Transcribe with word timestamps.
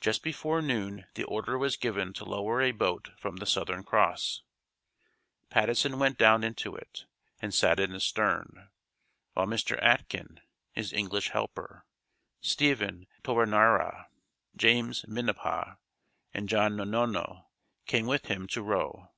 Just 0.00 0.24
before 0.24 0.60
noon 0.60 1.06
the 1.14 1.22
order 1.22 1.56
was 1.56 1.76
given 1.76 2.12
to 2.14 2.24
lower 2.24 2.60
a 2.60 2.72
boat 2.72 3.12
from 3.16 3.36
The 3.36 3.46
Southern 3.46 3.84
Cross. 3.84 4.42
Patteson 5.50 6.00
went 6.00 6.18
down 6.18 6.42
into 6.42 6.74
it, 6.74 7.04
and 7.40 7.54
sat 7.54 7.78
in 7.78 7.92
the 7.92 8.00
stern, 8.00 8.70
while 9.34 9.46
Mr. 9.46 9.80
Atkin 9.80 10.40
(his 10.72 10.92
English 10.92 11.28
helper), 11.28 11.86
Stephen 12.40 13.06
Taroniara, 13.22 14.06
James 14.56 15.04
Minipa, 15.06 15.78
and 16.34 16.48
John 16.48 16.74
Nonono 16.76 17.46
came 17.86 18.06
with 18.06 18.26
him 18.26 18.48
to 18.48 18.62
row. 18.64 19.12